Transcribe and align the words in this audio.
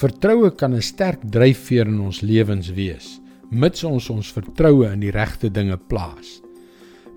Vertroue 0.00 0.48
kan 0.56 0.72
'n 0.72 0.80
sterk 0.80 1.20
dryfveer 1.28 1.86
in 1.86 2.00
ons 2.00 2.22
lewens 2.24 2.70
wees, 2.72 3.20
mits 3.50 3.84
ons 3.84 4.06
ons 4.10 4.32
vertroue 4.32 4.86
in 4.88 5.00
die 5.00 5.10
regte 5.12 5.50
dinge 5.52 5.76
plaas. 5.76 6.40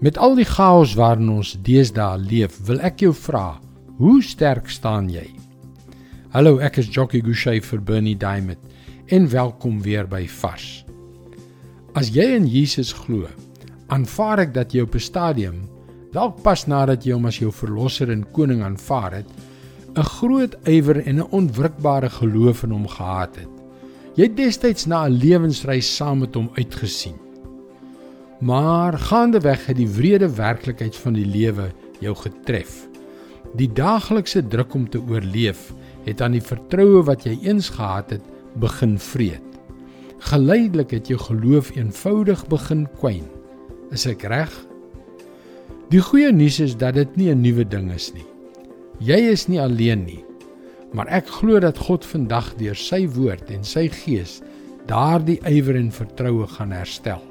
Met 0.01 0.17
al 0.17 0.35
die 0.35 0.47
chaos 0.55 0.95
waarin 0.99 1.29
ons 1.29 1.55
deesdae 1.63 2.17
leef, 2.17 2.57
wil 2.67 2.81
ek 2.81 2.99
jou 2.99 3.13
vra, 3.13 3.61
hoe 3.97 4.21
sterk 4.21 4.67
staan 4.67 5.07
jy? 5.09 5.29
Hallo, 6.33 6.59
ek 6.59 6.77
is 6.77 6.89
Jockey 6.91 7.21
Gouchee 7.21 7.61
vir 7.61 7.79
Bernie 7.79 8.17
Diamond 8.17 8.59
en 9.07 9.29
welkom 9.29 9.79
weer 9.81 10.07
by 10.07 10.27
Vars. 10.27 10.83
As 11.95 12.11
jy 12.11 12.35
in 12.35 12.47
Jesus 12.47 12.91
glo, 12.91 13.29
aanvaar 13.87 14.39
ek 14.39 14.53
dat 14.53 14.73
jy 14.73 14.81
op 14.81 14.95
'n 14.95 14.99
stadium, 14.99 15.69
dalk 16.11 16.43
pas 16.43 16.67
nadat 16.67 17.05
jy 17.05 17.13
hom 17.13 17.25
as 17.27 17.39
jou 17.39 17.51
verlosser 17.51 18.11
en 18.11 18.25
koning 18.33 18.61
aanvaar 18.61 19.13
het, 19.13 19.52
'n 19.95 20.03
groot 20.03 20.55
ywer 20.65 21.05
en 21.05 21.19
'n 21.19 21.29
onwrikbare 21.29 22.09
geloof 22.09 22.63
in 22.63 22.71
hom 22.71 22.87
gehad 22.87 23.35
het. 23.35 23.53
Jy 24.15 24.23
het 24.23 24.37
destyds 24.37 24.85
na 24.85 25.05
'n 25.05 25.17
lewensreis 25.21 25.95
saam 25.95 26.19
met 26.19 26.33
hom 26.33 26.49
uitgesien. 26.53 27.17
Maar 28.39 28.97
gaandeweg 28.97 29.65
het 29.65 29.77
die 29.77 29.87
wrede 29.89 30.35
werklikheid 30.35 30.95
van 30.95 31.13
die 31.13 31.25
lewe 31.25 31.71
jou 31.99 32.15
getref. 32.15 32.87
Die 33.55 33.73
daaglikse 33.73 34.47
druk 34.47 34.73
om 34.73 34.89
te 34.89 35.01
oorleef 35.01 35.73
het 36.03 36.21
aan 36.21 36.31
die 36.31 36.41
vertroue 36.41 37.03
wat 37.03 37.23
jy 37.23 37.37
eens 37.41 37.69
gehad 37.69 38.09
het 38.09 38.21
begin 38.53 38.99
vreet. 38.99 39.49
Geleidelik 40.17 40.91
het 40.91 41.07
jou 41.07 41.19
geloof 41.19 41.75
eenvoudig 41.75 42.47
begin 42.47 42.87
kwyn. 42.99 43.25
Is 43.91 44.05
ek 44.05 44.23
reg? 44.23 44.51
Die 45.89 46.01
goeie 46.01 46.31
nuus 46.31 46.59
is 46.59 46.77
dat 46.77 46.93
dit 46.93 47.15
nie 47.15 47.29
'n 47.29 47.41
nuwe 47.41 47.67
ding 47.67 47.91
is 47.91 48.13
nie. 48.13 48.32
Jy 49.01 49.19
is 49.31 49.47
nie 49.49 49.61
alleen 49.61 50.05
nie. 50.05 50.21
Maar 50.93 51.09
ek 51.21 51.31
glo 51.39 51.57
dat 51.63 51.79
God 51.81 52.05
vandag 52.05 52.51
deur 52.59 52.77
sy 52.77 53.07
woord 53.09 53.49
en 53.53 53.63
sy 53.65 53.87
gees 53.89 54.41
daardie 54.89 55.39
ywer 55.47 55.79
en 55.79 55.89
vertroue 55.95 56.45
gaan 56.57 56.73
herstel. 56.75 57.23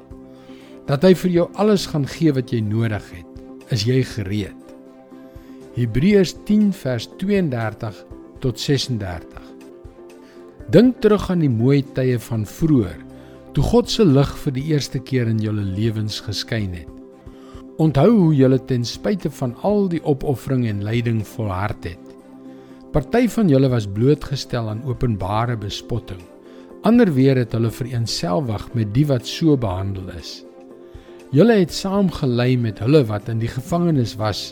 Dat 0.89 1.05
hy 1.07 1.13
vir 1.15 1.31
jou 1.31 1.45
alles 1.61 1.85
gaan 1.91 2.07
gee 2.09 2.33
wat 2.35 2.51
jy 2.51 2.59
nodig 2.65 3.05
het. 3.13 3.29
Is 3.71 3.85
jy 3.87 4.01
gereed? 4.03 4.59
Hebreërs 5.77 6.35
10 6.45 6.73
vers 6.75 7.07
32 7.21 8.03
tot 8.43 8.59
36. 8.59 9.39
Dink 10.73 10.99
terug 11.01 11.29
aan 11.31 11.41
die 11.43 11.51
mooi 11.51 11.81
tye 11.95 12.19
van 12.27 12.43
vroeër, 12.47 12.99
toe 13.55 13.63
God 13.63 13.89
se 13.91 14.05
lig 14.05 14.29
vir 14.43 14.55
die 14.57 14.65
eerste 14.73 14.99
keer 14.99 15.31
in 15.31 15.41
julle 15.41 15.63
lewens 15.63 16.19
geskyn 16.25 16.75
het. 16.77 16.92
Onthou 17.81 18.09
hoe 18.11 18.33
julle 18.37 18.59
ten 18.69 18.83
spyte 18.85 19.31
van 19.33 19.55
al 19.65 19.87
die 19.89 20.01
opoffering 20.05 20.67
en 20.69 20.83
lyding 20.85 21.23
volhard 21.25 21.87
het. 21.87 22.11
Party 22.93 23.25
van 23.33 23.49
julle 23.49 23.71
was 23.73 23.87
blootgestel 23.89 24.69
aan 24.69 24.83
openbare 24.85 25.55
bespotting. 25.57 26.21
Ander 26.85 27.09
weer 27.15 27.39
het 27.41 27.55
hulle 27.57 27.71
vereenselwig 27.73 28.67
met 28.77 28.93
die 28.93 29.07
wat 29.09 29.25
so 29.25 29.57
behandel 29.57 30.13
is. 30.19 30.43
Julle 31.33 31.57
het 31.63 31.73
saamgelei 31.73 32.59
met 32.61 32.83
hulle 32.83 33.01
wat 33.09 33.33
in 33.33 33.41
die 33.41 33.49
gevangenis 33.49 34.13
was 34.21 34.51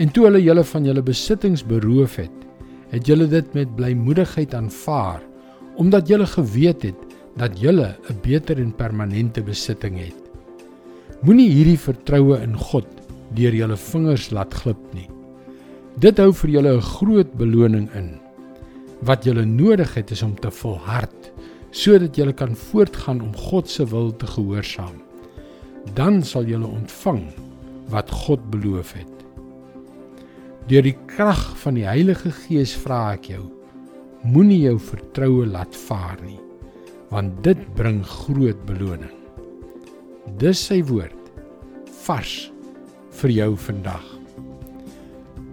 en 0.00 0.08
toe 0.08 0.30
hulle 0.30 0.40
julle 0.40 0.64
van 0.64 0.88
julle 0.88 1.04
besittings 1.04 1.66
beroof 1.68 2.16
het, 2.22 2.40
het 2.96 3.04
julle 3.04 3.28
dit 3.28 3.52
met 3.52 3.76
blymoedigheid 3.76 4.56
aanvaar 4.56 5.20
omdat 5.76 6.08
julle 6.08 6.26
geweet 6.26 6.82
het 6.82 7.16
dat 7.36 7.60
julle 7.60 7.96
'n 8.08 8.20
beter 8.22 8.56
en 8.56 8.72
permanente 8.72 9.42
besitting 9.42 9.98
het. 9.98 10.23
Moenie 11.24 11.46
hierdie 11.48 11.78
vertroue 11.80 12.36
in 12.44 12.52
God 12.52 12.88
deur 13.32 13.54
julle 13.56 13.78
vingers 13.80 14.26
laat 14.36 14.52
glip 14.60 14.82
nie. 14.92 15.06
Dit 15.96 16.18
hou 16.20 16.34
vir 16.36 16.50
julle 16.52 16.72
'n 16.76 16.84
groot 16.84 17.30
beloning 17.40 17.88
in. 17.96 18.20
Wat 19.00 19.24
julle 19.24 19.46
nodig 19.46 19.94
het 19.94 20.10
is 20.10 20.22
om 20.22 20.34
te 20.36 20.50
volhard 20.50 21.32
sodat 21.70 22.16
julle 22.16 22.32
kan 22.32 22.54
voortgaan 22.54 23.22
om 23.22 23.32
God 23.32 23.70
se 23.70 23.86
wil 23.86 24.12
te 24.12 24.26
gehoorsaam. 24.26 25.00
Dan 25.94 26.22
sal 26.22 26.44
julle 26.44 26.66
ontvang 26.66 27.24
wat 27.88 28.10
God 28.10 28.50
beloof 28.50 28.92
het. 28.92 29.16
Deur 30.68 30.82
die 30.82 30.98
krag 31.06 31.56
van 31.56 31.74
die 31.74 31.88
Heilige 31.88 32.30
Gees 32.30 32.76
vra 32.76 33.14
ek 33.14 33.24
jou, 33.32 33.48
moenie 34.22 34.60
jou 34.60 34.78
vertroue 34.78 35.46
laat 35.46 35.74
vaar 35.88 36.20
nie, 36.20 36.40
want 37.08 37.42
dit 37.42 37.74
bring 37.74 38.04
groot 38.04 38.66
beloning. 38.66 39.23
Dis 40.24 40.56
sy 40.56 40.78
woord 40.88 41.20
vars 42.06 42.48
vir 43.20 43.30
jou 43.30 43.50
vandag. 43.60 44.04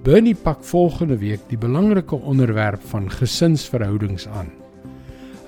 Bernie 0.05 0.35
pak 0.35 0.63
volgende 0.65 1.17
week 1.19 1.43
die 1.51 1.59
belangrike 1.59 2.15
onderwerp 2.15 2.81
van 2.89 3.09
gesinsverhoudings 3.11 4.29
aan. 4.31 4.47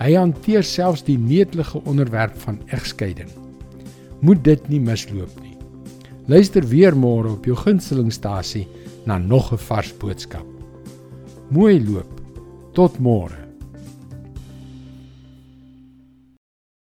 Hy 0.02 0.12
hanteer 0.20 0.66
selfs 0.68 1.06
die 1.08 1.18
netelige 1.18 1.80
onderwerp 1.88 2.36
van 2.44 2.60
egskeiding. 2.76 3.32
Moet 4.20 4.44
dit 4.44 4.68
nie 4.70 4.82
misloop 4.84 5.32
nie. 5.42 5.56
Luister 6.28 6.68
weer 6.68 6.96
môre 6.96 7.32
op 7.34 7.48
jou 7.48 7.56
gunstelingstasie 7.56 8.68
na 9.08 9.18
nog 9.18 9.54
'n 9.54 9.58
vars 9.58 9.94
boodskap. 9.98 10.46
Mooi 11.50 11.80
loop. 11.80 12.12
Tot 12.74 13.00
môre. 13.00 13.43